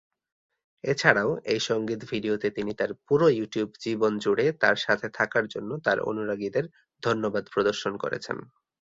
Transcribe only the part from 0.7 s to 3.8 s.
এছাড়াও এই সংগীত ভিডিওতে তিনি তার পুরো ইউটিউব